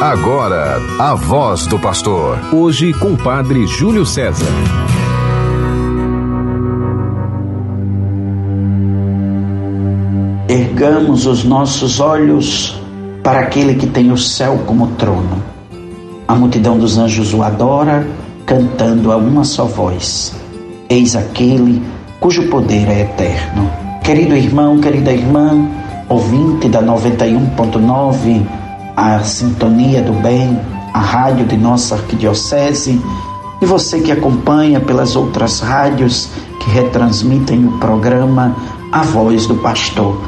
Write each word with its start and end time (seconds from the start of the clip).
Agora, 0.00 0.78
a 0.98 1.14
voz 1.14 1.66
do 1.66 1.78
pastor. 1.78 2.38
Hoje 2.54 2.90
com 2.94 3.12
o 3.12 3.18
padre 3.18 3.66
Júlio 3.66 4.06
César. 4.06 4.46
Ergamos 10.48 11.26
os 11.26 11.44
nossos 11.44 12.00
olhos 12.00 12.80
para 13.22 13.40
aquele 13.40 13.74
que 13.74 13.86
tem 13.86 14.10
o 14.10 14.16
céu 14.16 14.62
como 14.64 14.86
trono. 14.92 15.44
A 16.26 16.34
multidão 16.34 16.78
dos 16.78 16.96
anjos 16.96 17.34
o 17.34 17.42
adora, 17.42 18.08
cantando 18.46 19.12
a 19.12 19.18
uma 19.18 19.44
só 19.44 19.66
voz: 19.66 20.34
Eis 20.88 21.14
aquele 21.14 21.82
cujo 22.18 22.48
poder 22.48 22.88
é 22.88 23.02
eterno. 23.02 23.70
Querido 24.02 24.34
irmão, 24.34 24.80
querida 24.80 25.12
irmã, 25.12 25.68
ouvinte 26.08 26.70
da 26.70 26.82
91.9, 26.82 28.59
a 29.00 29.24
Sintonia 29.24 30.02
do 30.02 30.12
Bem, 30.12 30.60
a 30.92 30.98
rádio 30.98 31.46
de 31.46 31.56
nossa 31.56 31.94
arquidiocese, 31.94 33.00
e 33.58 33.64
você 33.64 33.98
que 33.98 34.12
acompanha 34.12 34.78
pelas 34.78 35.16
outras 35.16 35.60
rádios 35.60 36.28
que 36.60 36.68
retransmitem 36.70 37.64
o 37.64 37.78
programa 37.78 38.54
A 38.92 39.00
Voz 39.00 39.46
do 39.46 39.54
Pastor, 39.54 40.20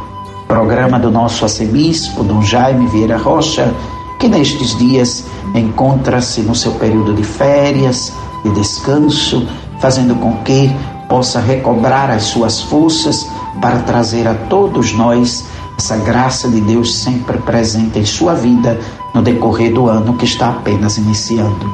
programa 0.48 0.98
do 0.98 1.10
nosso 1.10 1.44
arcebispo, 1.44 2.24
Dom 2.24 2.40
Jaime 2.40 2.86
Vieira 2.86 3.18
Rocha, 3.18 3.70
que 4.18 4.26
nestes 4.26 4.74
dias 4.78 5.26
encontra-se 5.54 6.40
no 6.40 6.54
seu 6.54 6.72
período 6.72 7.12
de 7.12 7.24
férias, 7.24 8.10
de 8.42 8.52
descanso, 8.52 9.46
fazendo 9.80 10.14
com 10.14 10.38
que 10.44 10.74
possa 11.10 11.40
recobrar 11.40 12.10
as 12.10 12.22
suas 12.22 12.62
forças 12.62 13.28
para 13.60 13.80
trazer 13.80 14.26
a 14.26 14.32
todos 14.32 14.94
nós 14.94 15.44
essa 15.82 15.96
graça 15.96 16.48
de 16.48 16.60
Deus 16.60 16.94
sempre 16.94 17.38
presente 17.38 17.98
em 17.98 18.04
sua 18.04 18.34
vida 18.34 18.78
no 19.12 19.20
decorrer 19.20 19.72
do 19.72 19.88
ano 19.88 20.16
que 20.16 20.24
está 20.24 20.50
apenas 20.50 20.96
iniciando. 20.96 21.68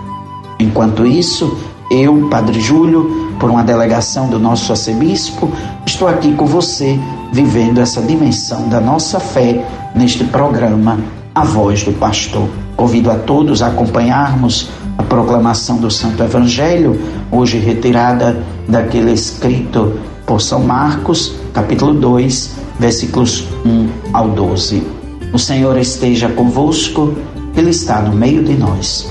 Enquanto 0.59 1.07
isso, 1.07 1.59
eu, 1.91 2.27
Padre 2.30 2.59
Júlio, 2.59 3.35
por 3.38 3.51
uma 3.51 3.63
delegação 3.63 4.27
do 4.30 4.38
nosso 4.38 4.73
arcebispo, 4.73 5.52
estou 5.85 6.09
aqui 6.09 6.32
com 6.32 6.47
você, 6.47 6.99
vivendo 7.30 7.82
essa 7.82 8.01
dimensão 8.01 8.66
da 8.71 8.80
nossa 8.80 9.21
fé 9.21 9.63
neste 9.95 10.25
programa 10.25 10.99
A 11.35 11.45
Voz 11.45 11.82
do 11.82 11.93
Pastor. 11.93 12.49
Convido 12.79 13.10
a 13.10 13.16
todos 13.16 13.60
a 13.60 13.66
acompanharmos 13.66 14.71
a 14.97 15.02
proclamação 15.02 15.77
do 15.77 15.91
Santo 15.91 16.23
Evangelho, 16.23 16.99
hoje 17.30 17.59
retirada 17.59 18.43
daquele 18.66 19.13
escrito 19.13 20.01
por 20.29 20.43
São 20.43 20.60
Marcos, 20.60 21.32
capítulo 21.54 21.95
2, 21.95 22.51
versículos 22.79 23.48
1 23.65 23.88
ao 24.12 24.29
12. 24.29 24.82
O 25.32 25.38
Senhor 25.38 25.79
esteja 25.79 26.29
convosco, 26.29 27.15
Ele 27.57 27.70
está 27.70 28.02
no 28.02 28.15
meio 28.15 28.45
de 28.45 28.52
nós. 28.52 29.10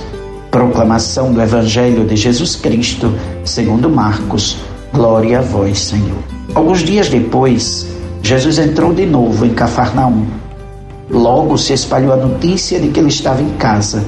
Proclamação 0.52 1.34
do 1.34 1.42
Evangelho 1.42 2.06
de 2.06 2.16
Jesus 2.16 2.56
Cristo, 2.56 3.12
segundo 3.44 3.90
Marcos. 3.90 4.58
Glória 4.94 5.40
a 5.40 5.42
vós, 5.42 5.80
Senhor. 5.80 6.20
Alguns 6.54 6.84
dias 6.84 7.10
depois, 7.10 7.88
Jesus 8.22 8.60
entrou 8.60 8.94
de 8.94 9.08
novo 9.08 9.44
em 9.44 9.56
Cafarnaum. 9.56 10.28
Logo 11.10 11.58
se 11.58 11.74
espalhou 11.74 12.14
a 12.14 12.18
notícia 12.18 12.80
de 12.80 12.90
que 12.90 13.00
ele 13.00 13.10
estava 13.10 13.42
em 13.42 13.50
casa. 13.58 14.06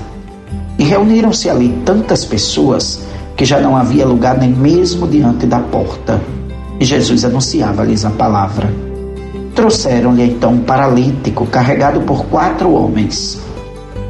E 0.77 0.83
reuniram-se 0.83 1.49
ali 1.49 1.75
tantas 1.83 2.23
pessoas 2.23 3.01
que 3.35 3.45
já 3.45 3.59
não 3.59 3.75
havia 3.75 4.05
lugar 4.05 4.37
nem 4.37 4.51
mesmo 4.51 5.07
diante 5.07 5.47
da 5.47 5.59
porta. 5.59 6.21
E 6.79 6.85
Jesus 6.85 7.25
anunciava-lhes 7.25 8.05
a 8.05 8.09
palavra. 8.09 8.73
Trouxeram-lhe 9.53 10.23
então 10.23 10.53
um 10.53 10.61
paralítico 10.61 11.45
carregado 11.45 12.01
por 12.01 12.25
quatro 12.27 12.71
homens. 12.71 13.37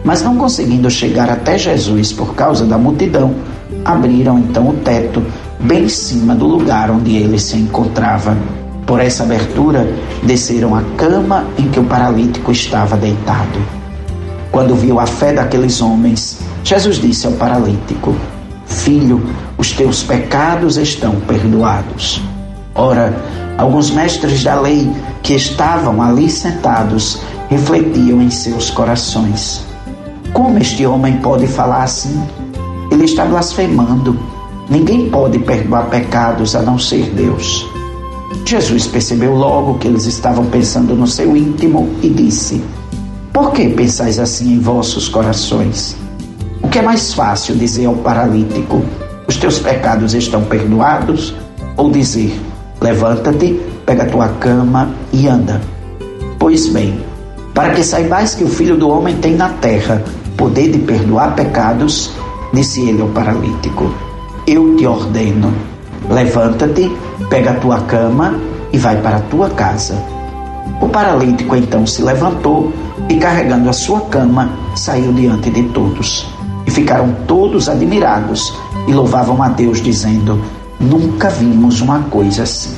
Mas 0.03 0.21
não 0.21 0.37
conseguindo 0.37 0.89
chegar 0.89 1.29
até 1.29 1.57
Jesus 1.57 2.13
por 2.13 2.35
causa 2.35 2.65
da 2.65 2.77
multidão, 2.77 3.33
abriram 3.83 4.37
então 4.37 4.69
o 4.69 4.73
teto 4.73 5.23
bem 5.59 5.85
em 5.85 5.89
cima 5.89 6.35
do 6.35 6.45
lugar 6.45 6.91
onde 6.91 7.15
ele 7.15 7.39
se 7.39 7.57
encontrava. 7.57 8.37
Por 8.85 8.99
essa 8.99 9.23
abertura, 9.23 9.91
desceram 10.23 10.75
a 10.75 10.81
cama 10.95 11.45
em 11.57 11.67
que 11.69 11.79
o 11.79 11.83
paralítico 11.83 12.51
estava 12.51 12.95
deitado. 12.95 13.59
Quando 14.51 14.75
viu 14.75 14.99
a 14.99 15.05
fé 15.05 15.33
daqueles 15.33 15.81
homens, 15.81 16.39
Jesus 16.63 16.97
disse 16.97 17.27
ao 17.27 17.33
paralítico: 17.33 18.15
Filho, 18.65 19.21
os 19.57 19.71
teus 19.71 20.03
pecados 20.03 20.77
estão 20.77 21.15
perdoados. 21.21 22.21
Ora, 22.75 23.13
alguns 23.57 23.91
mestres 23.91 24.43
da 24.43 24.59
lei 24.59 24.91
que 25.23 25.33
estavam 25.33 26.01
ali 26.01 26.29
sentados 26.29 27.19
refletiam 27.49 28.21
em 28.21 28.29
seus 28.29 28.69
corações: 28.69 29.65
Como 30.33 30.57
este 30.57 30.85
homem 30.85 31.17
pode 31.17 31.47
falar 31.47 31.83
assim? 31.83 32.21
Ele 32.91 33.05
está 33.05 33.25
blasfemando. 33.25 34.17
Ninguém 34.69 35.09
pode 35.09 35.39
perdoar 35.39 35.89
pecados 35.89 36.55
a 36.55 36.61
não 36.61 36.77
ser 36.77 37.09
Deus. 37.11 37.67
Jesus 38.45 38.85
percebeu 38.87 39.33
logo 39.33 39.79
que 39.79 39.87
eles 39.87 40.05
estavam 40.05 40.45
pensando 40.45 40.95
no 40.95 41.07
seu 41.07 41.35
íntimo 41.35 41.89
e 42.01 42.09
disse: 42.09 42.63
Por 43.33 43.51
que 43.51 43.69
pensais 43.69 44.19
assim 44.19 44.53
em 44.53 44.59
vossos 44.59 45.07
corações? 45.07 45.95
O 46.61 46.67
que 46.67 46.79
é 46.79 46.81
mais 46.81 47.13
fácil 47.13 47.55
dizer 47.55 47.85
ao 47.85 47.95
paralítico: 47.95 48.83
Os 49.27 49.37
teus 49.37 49.59
pecados 49.59 50.13
estão 50.13 50.43
perdoados? 50.43 51.33
Ou 51.75 51.89
dizer: 51.91 52.39
Levanta-te, 52.81 53.59
pega 53.85 54.05
tua 54.05 54.29
cama 54.39 54.89
e 55.11 55.27
anda. 55.27 55.59
Pois 56.37 56.67
bem, 56.69 56.99
para 57.53 57.71
que 57.71 57.83
saibais 57.83 58.35
que 58.35 58.43
o 58.43 58.47
Filho 58.49 58.77
do 58.77 58.89
Homem 58.89 59.17
tem 59.17 59.35
na 59.35 59.49
terra 59.49 60.01
poder 60.37 60.71
de 60.71 60.79
perdoar 60.79 61.35
pecados, 61.35 62.11
disse 62.53 62.87
ele 62.87 63.01
ao 63.01 63.09
paralítico: 63.09 63.93
Eu 64.47 64.77
te 64.77 64.85
ordeno, 64.87 65.53
levanta-te, 66.09 66.89
pega 67.29 67.55
tua 67.55 67.81
cama 67.81 68.39
e 68.71 68.77
vai 68.77 68.95
para 69.01 69.17
a 69.17 69.21
tua 69.21 69.49
casa. 69.49 70.01
O 70.81 70.87
paralítico 70.87 71.55
então 71.57 71.85
se 71.85 72.01
levantou 72.01 72.71
e, 73.09 73.15
carregando 73.17 73.69
a 73.69 73.73
sua 73.73 74.01
cama, 74.01 74.49
saiu 74.75 75.11
diante 75.11 75.49
de 75.49 75.63
todos. 75.63 76.25
E 76.65 76.71
ficaram 76.71 77.13
todos 77.27 77.67
admirados 77.67 78.53
e 78.87 78.93
louvavam 78.93 79.43
a 79.43 79.49
Deus, 79.49 79.81
dizendo: 79.81 80.39
Nunca 80.79 81.29
vimos 81.29 81.81
uma 81.81 81.99
coisa 82.03 82.43
assim. 82.43 82.73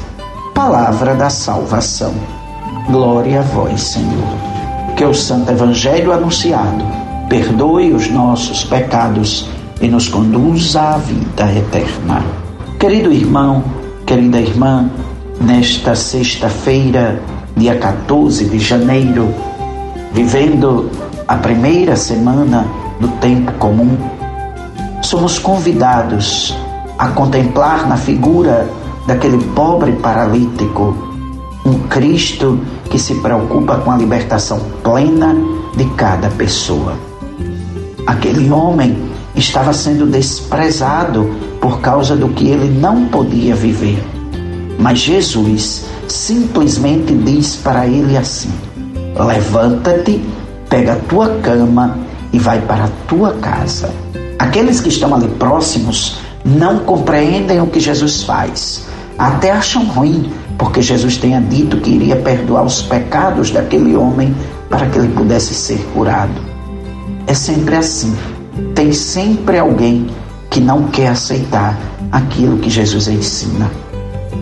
Palavra 0.55 1.13
da 1.13 1.29
salvação. 1.29 2.13
Glória 2.89 3.41
a 3.41 3.43
vós, 3.43 3.79
Senhor. 3.79 4.27
Que 4.95 5.05
o 5.05 5.13
Santo 5.13 5.51
Evangelho 5.51 6.11
anunciado 6.11 6.83
perdoe 7.29 7.93
os 7.93 8.09
nossos 8.09 8.63
pecados 8.63 9.47
e 9.79 9.87
nos 9.87 10.07
conduza 10.07 10.81
à 10.81 10.97
vida 10.97 11.51
eterna. 11.53 12.25
Querido 12.79 13.13
irmão, 13.13 13.63
querida 14.05 14.41
irmã, 14.41 14.89
nesta 15.39 15.93
sexta-feira, 15.93 17.21
dia 17.55 17.77
14 17.77 18.45
de 18.45 18.57
janeiro, 18.57 19.33
vivendo 20.11 20.89
a 21.27 21.35
primeira 21.35 21.95
semana 21.95 22.65
do 22.99 23.07
tempo 23.19 23.51
comum, 23.53 23.95
somos 25.03 25.37
convidados 25.37 26.55
a 27.01 27.07
contemplar 27.07 27.89
na 27.89 27.97
figura 27.97 28.69
daquele 29.07 29.43
pobre 29.55 29.93
paralítico 29.93 30.95
um 31.65 31.79
Cristo 31.87 32.59
que 32.91 32.99
se 32.99 33.15
preocupa 33.15 33.77
com 33.77 33.89
a 33.89 33.97
libertação 33.97 34.61
plena 34.83 35.35
de 35.75 35.85
cada 35.95 36.29
pessoa. 36.29 36.93
Aquele 38.05 38.51
homem 38.51 38.95
estava 39.35 39.73
sendo 39.73 40.05
desprezado 40.05 41.27
por 41.59 41.81
causa 41.81 42.15
do 42.15 42.29
que 42.29 42.47
ele 42.47 42.69
não 42.69 43.07
podia 43.07 43.55
viver. 43.55 44.03
Mas 44.77 44.99
Jesus 44.99 45.85
simplesmente 46.07 47.15
diz 47.15 47.55
para 47.55 47.87
ele 47.87 48.15
assim: 48.15 48.51
Levanta-te, 49.15 50.23
pega 50.69 50.93
a 50.93 50.97
tua 50.97 51.29
cama 51.41 51.97
e 52.31 52.37
vai 52.37 52.61
para 52.61 52.83
a 52.83 52.89
tua 53.07 53.33
casa. 53.33 53.89
Aqueles 54.37 54.79
que 54.79 54.89
estão 54.89 55.15
ali 55.15 55.27
próximos 55.27 56.30
não 56.43 56.79
compreendem 56.79 57.61
o 57.61 57.67
que 57.67 57.79
Jesus 57.79 58.23
faz. 58.23 58.85
Até 59.17 59.51
acham 59.51 59.85
ruim, 59.85 60.31
porque 60.57 60.81
Jesus 60.81 61.17
tenha 61.17 61.39
dito 61.41 61.77
que 61.77 61.91
iria 61.91 62.15
perdoar 62.15 62.63
os 62.63 62.81
pecados 62.81 63.51
daquele 63.51 63.95
homem 63.95 64.35
para 64.69 64.87
que 64.87 64.97
ele 64.97 65.09
pudesse 65.09 65.53
ser 65.53 65.79
curado. 65.93 66.41
É 67.27 67.33
sempre 67.33 67.75
assim. 67.75 68.15
Tem 68.73 68.91
sempre 68.91 69.59
alguém 69.59 70.07
que 70.49 70.59
não 70.59 70.83
quer 70.87 71.09
aceitar 71.09 71.77
aquilo 72.11 72.57
que 72.57 72.69
Jesus 72.69 73.07
ensina. 73.07 73.69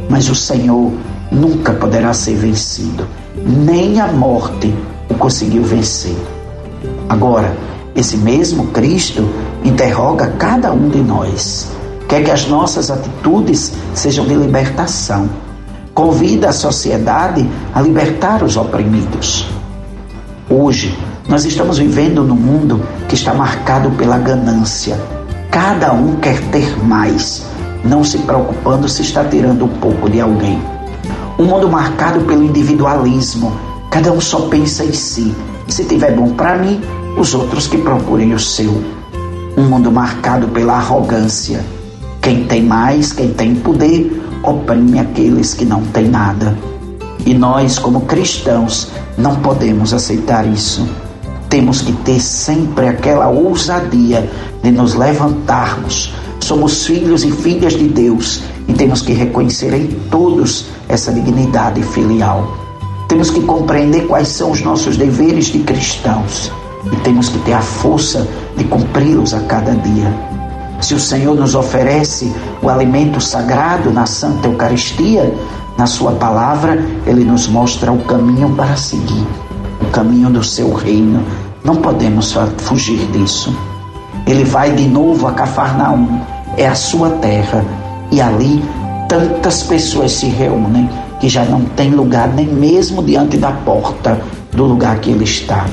Mas 0.10 0.30
o 0.30 0.36
Senhor 0.36 0.92
nunca 1.32 1.74
poderá 1.74 2.14
ser 2.14 2.36
vencido, 2.36 3.06
nem 3.46 4.00
a 4.00 4.08
morte 4.08 4.74
o 5.10 5.14
conseguiu 5.16 5.64
vencer. 5.64 6.16
Agora, 7.08 7.56
esse 7.96 8.18
mesmo 8.18 8.68
Cristo 8.68 9.28
interroga 9.64 10.28
cada 10.38 10.72
um 10.72 10.90
de 10.90 11.00
nós 11.00 11.79
quer 12.10 12.24
que 12.24 12.32
as 12.32 12.46
nossas 12.48 12.92
atitudes 12.92 13.72
sejam 13.94 14.26
de 14.26 14.34
libertação. 14.34 15.30
Convida 15.94 16.50
a 16.50 16.54
sociedade 16.54 17.48
a 17.74 17.82
libertar 17.82 18.44
os 18.44 18.58
oprimidos. 18.58 19.48
Hoje, 20.50 20.98
Nós 21.30 21.46
estamos 21.46 21.78
vivendo 21.78 22.24
num 22.24 22.34
mundo 22.34 22.82
que 23.08 23.14
está 23.14 23.36
marcado 23.36 23.92
pela 23.92 24.18
ganância. 24.18 25.00
Cada 25.52 25.94
um 25.94 26.16
quer 26.16 26.42
ter 26.50 26.84
mais, 26.84 27.46
não 27.86 28.04
se 28.04 28.18
preocupando 28.18 28.90
se 28.90 29.04
está 29.04 29.24
tirando 29.24 29.66
um 29.66 29.80
pouco 29.80 30.10
de 30.10 30.20
alguém. 30.20 30.60
Um 31.38 31.46
mundo 31.46 31.70
marcado 31.70 32.22
pelo 32.22 32.44
individualismo. 32.44 33.56
Cada 33.92 34.12
um 34.12 34.20
só 34.20 34.48
pensa 34.48 34.84
em 34.84 34.92
si. 34.92 35.36
Se 35.68 35.86
tiver 35.86 36.16
bom 36.16 36.32
para 36.32 36.58
mim, 36.58 36.82
os 37.16 37.36
outros 37.36 37.68
que 37.68 37.78
procurem 37.78 38.34
o 38.34 38.40
seu. 38.40 38.84
Um 39.56 39.66
mundo 39.66 39.92
marcado 39.92 40.48
pela 40.48 40.78
arrogância. 40.78 41.64
Quem 42.22 42.44
tem 42.46 42.64
mais, 42.64 43.14
quem 43.14 43.30
tem 43.30 43.56
poder, 43.56 44.22
oprime 44.44 45.00
aqueles 45.00 45.54
que 45.54 45.66
não 45.66 45.82
têm 45.82 46.10
nada. 46.10 46.58
E 47.26 47.34
nós, 47.34 47.80
como 47.80 48.02
cristãos, 48.02 48.90
não 49.18 49.38
podemos 49.38 49.94
aceitar 49.94 50.48
isso. 50.48 50.88
Temos 51.50 51.82
que 51.82 51.94
ter 51.94 52.20
sempre 52.20 52.88
aquela 52.88 53.30
ousadia 53.30 54.30
de 54.62 54.72
nos 54.72 54.94
levantarmos. 54.96 56.14
Somos 56.40 56.86
filhos 56.86 57.24
e 57.24 57.32
filhas 57.32 57.74
de 57.74 57.88
Deus 57.88 58.42
e 58.68 58.74
temos 58.74 59.02
que 59.02 59.14
reconhecer 59.14 59.74
em 59.74 59.88
todos 60.10 60.66
essa 60.88 61.12
dignidade 61.12 61.82
filial. 61.84 62.58
Temos 63.08 63.32
que 63.32 63.42
compreender 63.42 64.08
quais 64.08 64.28
são 64.28 64.52
os 64.52 64.62
nossos 64.62 64.96
deveres 64.96 65.48
de 65.48 65.60
cristãos 65.60 66.52
e 66.86 66.96
temos 66.98 67.30
que 67.30 67.40
ter 67.40 67.54
a 67.54 67.62
força 67.62 68.28
de 68.56 68.64
cumpri-los 68.66 69.34
a 69.34 69.40
cada 69.42 69.74
dia. 69.74 70.29
Se 70.82 70.94
o 70.94 71.00
Senhor 71.00 71.36
nos 71.36 71.56
oferece 71.56 72.34
o 72.62 72.70
alimento 72.70 73.20
sagrado 73.20 73.92
na 73.92 74.06
Santa 74.06 74.48
Eucaristia, 74.48 75.34
na 75.78 75.86
Sua 75.86 76.14
palavra, 76.14 76.84
Ele 77.06 77.24
nos 77.24 77.48
mostra 77.48 77.92
o 77.92 78.00
caminho 78.00 78.50
para 78.56 78.76
seguir, 78.76 79.26
o 79.82 79.86
caminho 79.92 80.30
do 80.30 80.44
Seu 80.44 80.74
reino. 80.74 81.24
Não 81.64 81.76
podemos 81.76 82.36
fugir 82.58 83.06
disso. 83.12 83.56
Ele 84.26 84.44
vai 84.44 84.72
de 84.72 84.88
novo 84.88 85.28
a 85.28 85.34
Cafarnaum, 85.34 86.22
é 86.56 86.68
a 86.68 86.76
sua 86.76 87.10
terra, 87.12 87.66
e 88.12 88.22
ali 88.22 88.64
tantas 89.08 89.64
pessoas 89.64 90.12
se 90.12 90.28
reúnem 90.28 90.90
que 91.20 91.28
já 91.28 91.44
não 91.44 91.62
tem 91.62 91.92
lugar 91.92 92.28
nem 92.30 92.46
mesmo 92.46 93.04
diante 93.04 93.38
da 93.38 93.52
porta 93.52 94.22
do 94.52 94.66
lugar 94.66 95.00
que 95.00 95.10
ele 95.10 95.24
está. 95.24 95.66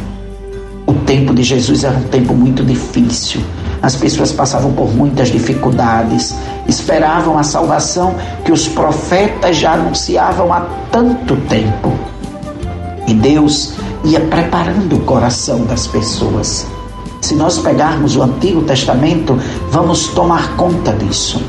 O 0.86 0.94
tempo 0.94 1.34
de 1.34 1.42
Jesus 1.42 1.84
era 1.84 1.96
um 1.96 2.04
tempo 2.04 2.34
muito 2.34 2.64
difícil. 2.64 3.40
As 3.86 3.94
pessoas 3.94 4.32
passavam 4.32 4.72
por 4.72 4.92
muitas 4.92 5.28
dificuldades, 5.28 6.34
esperavam 6.66 7.38
a 7.38 7.44
salvação 7.44 8.16
que 8.44 8.50
os 8.50 8.66
profetas 8.66 9.58
já 9.58 9.74
anunciavam 9.74 10.52
há 10.52 10.62
tanto 10.90 11.36
tempo. 11.42 11.92
E 13.06 13.14
Deus 13.14 13.74
ia 14.02 14.18
preparando 14.22 14.96
o 14.96 15.00
coração 15.02 15.64
das 15.66 15.86
pessoas. 15.86 16.66
Se 17.20 17.36
nós 17.36 17.58
pegarmos 17.60 18.16
o 18.16 18.22
Antigo 18.24 18.62
Testamento, 18.62 19.38
vamos 19.70 20.08
tomar 20.08 20.56
conta 20.56 20.92
disso. 20.92 21.40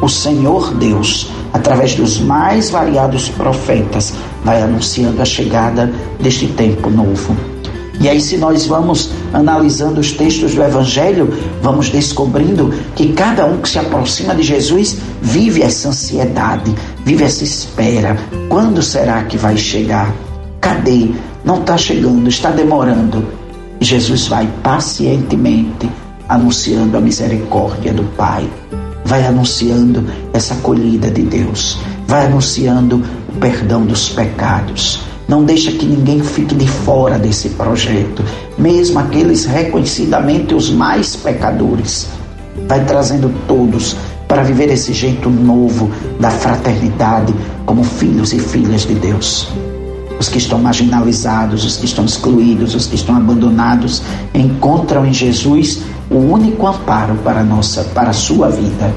O 0.00 0.08
Senhor 0.08 0.72
Deus, 0.74 1.28
através 1.52 1.96
dos 1.96 2.20
mais 2.20 2.70
variados 2.70 3.28
profetas, 3.30 4.14
vai 4.44 4.62
anunciando 4.62 5.20
a 5.20 5.24
chegada 5.24 5.92
deste 6.20 6.46
tempo 6.46 6.88
novo. 6.88 7.34
E 8.00 8.08
aí, 8.08 8.18
se 8.18 8.38
nós 8.38 8.66
vamos 8.66 9.10
analisando 9.30 10.00
os 10.00 10.12
textos 10.12 10.54
do 10.54 10.62
Evangelho, 10.62 11.28
vamos 11.60 11.90
descobrindo 11.90 12.72
que 12.96 13.12
cada 13.12 13.44
um 13.44 13.58
que 13.58 13.68
se 13.68 13.78
aproxima 13.78 14.34
de 14.34 14.42
Jesus 14.42 14.96
vive 15.20 15.62
essa 15.62 15.90
ansiedade, 15.90 16.74
vive 17.04 17.24
essa 17.24 17.44
espera. 17.44 18.16
Quando 18.48 18.82
será 18.82 19.22
que 19.24 19.36
vai 19.36 19.54
chegar? 19.58 20.14
Cadê? 20.62 21.10
Não 21.44 21.60
está 21.60 21.76
chegando, 21.76 22.26
está 22.26 22.50
demorando. 22.50 23.22
E 23.78 23.84
Jesus 23.84 24.28
vai 24.28 24.48
pacientemente 24.62 25.90
anunciando 26.26 26.96
a 26.96 27.00
misericórdia 27.02 27.92
do 27.92 28.04
Pai, 28.16 28.48
vai 29.04 29.26
anunciando 29.26 30.06
essa 30.32 30.54
acolhida 30.54 31.10
de 31.10 31.22
Deus, 31.22 31.76
vai 32.06 32.24
anunciando 32.24 33.02
o 33.28 33.32
perdão 33.38 33.84
dos 33.84 34.08
pecados 34.08 35.09
não 35.30 35.44
deixa 35.44 35.70
que 35.70 35.86
ninguém 35.86 36.20
fique 36.24 36.56
de 36.56 36.66
fora 36.66 37.16
desse 37.16 37.50
projeto, 37.50 38.24
mesmo 38.58 38.98
aqueles 38.98 39.44
reconhecidamente 39.44 40.56
os 40.56 40.68
mais 40.68 41.14
pecadores. 41.14 42.08
Vai 42.66 42.84
trazendo 42.84 43.32
todos 43.46 43.94
para 44.26 44.42
viver 44.42 44.68
esse 44.70 44.92
jeito 44.92 45.30
novo 45.30 45.88
da 46.18 46.30
fraternidade 46.30 47.32
como 47.64 47.84
filhos 47.84 48.32
e 48.32 48.40
filhas 48.40 48.84
de 48.84 48.94
Deus. 48.94 49.46
Os 50.18 50.28
que 50.28 50.38
estão 50.38 50.58
marginalizados, 50.58 51.64
os 51.64 51.76
que 51.76 51.84
estão 51.84 52.04
excluídos, 52.04 52.74
os 52.74 52.86
que 52.86 52.96
estão 52.96 53.16
abandonados, 53.16 54.02
encontram 54.34 55.06
em 55.06 55.12
Jesus 55.12 55.82
o 56.10 56.16
único 56.16 56.66
amparo 56.66 57.14
para 57.22 57.42
a 57.42 57.44
nossa, 57.44 57.84
para 57.94 58.10
a 58.10 58.12
sua 58.12 58.48
vida. 58.48 58.92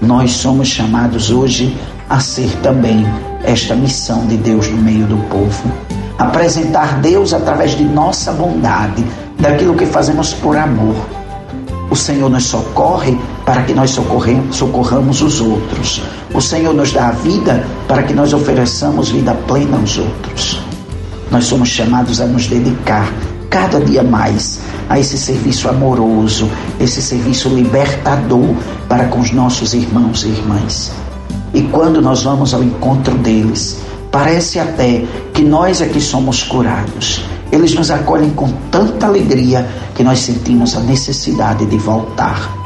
Nós 0.00 0.30
somos 0.30 0.68
chamados 0.68 1.32
hoje 1.32 1.76
a 2.08 2.20
ser 2.20 2.50
também 2.62 3.06
esta 3.44 3.74
missão 3.74 4.26
de 4.26 4.36
Deus 4.36 4.68
no 4.68 4.78
meio 4.78 5.06
do 5.06 5.16
povo. 5.28 5.70
Apresentar 6.18 7.00
Deus 7.00 7.32
através 7.32 7.76
de 7.76 7.84
nossa 7.84 8.32
bondade, 8.32 9.04
daquilo 9.38 9.76
que 9.76 9.86
fazemos 9.86 10.34
por 10.34 10.56
amor. 10.56 10.96
O 11.90 11.96
Senhor 11.96 12.28
nos 12.28 12.44
socorre 12.44 13.18
para 13.46 13.62
que 13.62 13.72
nós 13.72 13.90
socorramos 14.50 15.22
os 15.22 15.40
outros. 15.40 16.02
O 16.34 16.40
Senhor 16.40 16.74
nos 16.74 16.92
dá 16.92 17.08
a 17.08 17.12
vida 17.12 17.64
para 17.86 18.02
que 18.02 18.12
nós 18.12 18.34
ofereçamos 18.34 19.10
vida 19.10 19.34
plena 19.46 19.78
aos 19.78 19.96
outros. 19.96 20.60
Nós 21.30 21.44
somos 21.44 21.68
chamados 21.68 22.20
a 22.20 22.26
nos 22.26 22.46
dedicar 22.46 23.10
cada 23.48 23.80
dia 23.80 24.02
mais 24.02 24.60
a 24.88 24.98
esse 24.98 25.16
serviço 25.16 25.68
amoroso, 25.68 26.48
esse 26.80 27.00
serviço 27.00 27.48
libertador 27.48 28.54
para 28.88 29.04
com 29.04 29.20
os 29.20 29.32
nossos 29.32 29.72
irmãos 29.72 30.24
e 30.24 30.28
irmãs. 30.28 30.92
E 31.54 31.62
quando 31.62 32.00
nós 32.00 32.22
vamos 32.22 32.52
ao 32.52 32.62
encontro 32.62 33.16
deles, 33.18 33.80
parece 34.10 34.58
até 34.58 35.04
que 35.32 35.42
nós 35.42 35.80
que 35.80 36.00
somos 36.00 36.42
curados. 36.42 37.22
Eles 37.50 37.74
nos 37.74 37.90
acolhem 37.90 38.30
com 38.30 38.50
tanta 38.70 39.06
alegria 39.06 39.66
que 39.94 40.04
nós 40.04 40.20
sentimos 40.20 40.76
a 40.76 40.80
necessidade 40.80 41.64
de 41.64 41.78
voltar. 41.78 42.56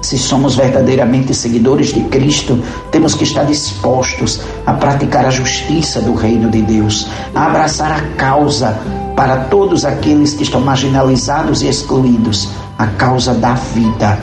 Se 0.00 0.18
somos 0.18 0.56
verdadeiramente 0.56 1.32
seguidores 1.32 1.92
de 1.92 2.02
Cristo, 2.04 2.58
temos 2.90 3.14
que 3.14 3.24
estar 3.24 3.44
dispostos 3.44 4.40
a 4.66 4.72
praticar 4.72 5.24
a 5.24 5.30
justiça 5.30 6.00
do 6.00 6.14
reino 6.14 6.50
de 6.50 6.60
Deus, 6.60 7.08
a 7.34 7.46
abraçar 7.46 7.92
a 7.92 8.00
causa 8.16 8.76
para 9.16 9.44
todos 9.44 9.84
aqueles 9.84 10.34
que 10.34 10.42
estão 10.42 10.60
marginalizados 10.60 11.62
e 11.62 11.68
excluídos, 11.68 12.48
a 12.76 12.86
causa 12.88 13.32
da 13.34 13.54
vida. 13.54 14.18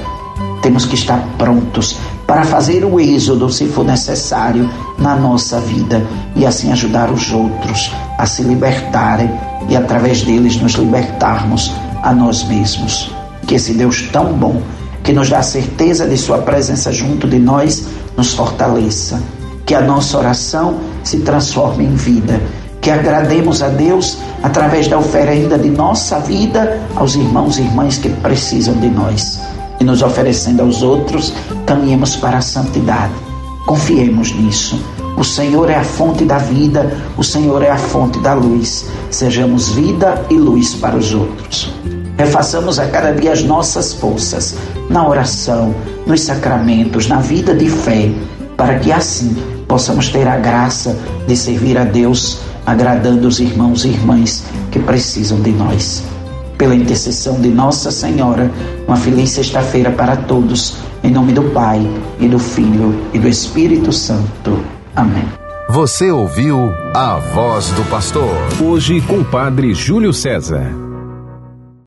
Temos 0.61 0.85
que 0.85 0.95
estar 0.95 1.17
prontos 1.37 1.97
para 2.29 2.43
fazer 2.43 2.85
o 2.85 2.99
êxodo, 2.99 3.49
se 3.49 3.65
for 3.65 3.83
necessário, 3.83 4.69
na 4.99 5.15
nossa 5.15 5.59
vida 5.59 6.05
e 6.35 6.45
assim 6.45 6.71
ajudar 6.71 7.09
os 7.09 7.31
outros 7.33 7.91
a 8.19 8.25
se 8.27 8.43
libertarem 8.43 9.31
e 9.67 9.75
através 9.75 10.21
deles 10.21 10.61
nos 10.61 10.73
libertarmos 10.73 11.73
a 12.03 12.13
nós 12.13 12.43
mesmos. 12.43 13.11
Que 13.47 13.55
esse 13.55 13.73
Deus 13.73 14.03
tão 14.13 14.33
bom, 14.33 14.61
que 15.03 15.11
nos 15.11 15.27
dá 15.27 15.39
a 15.39 15.41
certeza 15.41 16.07
de 16.07 16.15
Sua 16.15 16.37
presença 16.37 16.91
junto 16.91 17.27
de 17.27 17.39
nós, 17.39 17.87
nos 18.15 18.35
fortaleça. 18.35 19.19
Que 19.65 19.73
a 19.73 19.81
nossa 19.81 20.15
oração 20.15 20.77
se 21.03 21.21
transforme 21.21 21.83
em 21.83 21.95
vida. 21.95 22.39
Que 22.79 22.91
agrademos 22.91 23.63
a 23.63 23.69
Deus 23.69 24.19
através 24.43 24.87
da 24.87 24.99
oferenda 24.99 25.57
de 25.57 25.71
nossa 25.71 26.19
vida 26.19 26.79
aos 26.95 27.15
irmãos 27.15 27.57
e 27.57 27.61
irmãs 27.61 27.97
que 27.97 28.09
precisam 28.09 28.75
de 28.75 28.87
nós 28.87 29.39
e 29.79 29.83
nos 29.83 30.01
oferecendo 30.01 30.61
aos 30.61 30.81
outros, 30.81 31.33
caminhemos 31.69 32.15
para 32.15 32.39
a 32.39 32.41
santidade. 32.41 33.13
Confiemos 33.67 34.31
nisso. 34.33 34.83
O 35.15 35.23
Senhor 35.23 35.69
é 35.69 35.75
a 35.75 35.83
fonte 35.83 36.25
da 36.25 36.39
vida, 36.39 36.97
o 37.15 37.23
Senhor 37.23 37.61
é 37.61 37.69
a 37.69 37.77
fonte 37.77 38.19
da 38.21 38.33
luz. 38.33 38.87
Sejamos 39.11 39.69
vida 39.69 40.25
e 40.31 40.33
luz 40.33 40.73
para 40.73 40.97
os 40.97 41.13
outros. 41.13 41.71
Refaçamos 42.17 42.79
a 42.79 42.87
cada 42.87 43.11
dia 43.11 43.31
as 43.31 43.43
nossas 43.43 43.93
forças 43.93 44.55
na 44.89 45.07
oração, 45.07 45.75
nos 46.07 46.21
sacramentos, 46.21 47.07
na 47.07 47.17
vida 47.17 47.53
de 47.53 47.69
fé, 47.69 48.09
para 48.57 48.79
que 48.79 48.91
assim 48.91 49.37
possamos 49.67 50.09
ter 50.09 50.27
a 50.27 50.37
graça 50.37 50.97
de 51.27 51.37
servir 51.37 51.77
a 51.77 51.83
Deus, 51.83 52.39
agradando 52.65 53.27
os 53.27 53.39
irmãos 53.39 53.85
e 53.85 53.89
irmãs 53.89 54.43
que 54.71 54.79
precisam 54.79 55.39
de 55.39 55.51
nós 55.51 56.03
pela 56.59 56.75
intercessão 56.75 57.39
de 57.39 57.47
Nossa 57.47 57.89
Senhora, 57.89 58.51
uma 58.85 58.97
feliz 58.97 59.31
sexta-feira 59.31 59.89
para 59.89 60.17
todos, 60.17 60.75
em 61.01 61.09
nome 61.09 61.31
do 61.31 61.43
Pai, 61.51 61.79
e 62.19 62.27
do 62.27 62.37
Filho 62.37 62.93
e 63.13 63.17
do 63.17 63.29
Espírito 63.29 63.91
Santo. 63.93 64.59
Amém. 64.93 65.23
Você 65.69 66.11
ouviu 66.11 66.71
a 66.93 67.15
voz 67.15 67.69
do 67.71 67.83
pastor. 67.89 68.35
Hoje 68.61 68.99
com 69.01 69.19
o 69.19 69.25
Padre 69.25 69.73
Júlio 69.73 70.13
César. 70.13 70.88